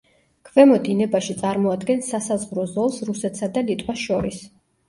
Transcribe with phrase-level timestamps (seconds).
[0.47, 4.43] ქვემო დინებაში წარმოადგენს სასაზღვრო ზოლს რუსეთსა და ლიტვას შორის.